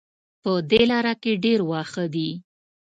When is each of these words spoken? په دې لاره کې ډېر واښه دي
په 0.43 0.51
دې 0.71 0.81
لاره 0.91 1.13
کې 1.21 1.31
ډېر 1.43 1.59
واښه 1.69 2.05
دي 2.13 2.29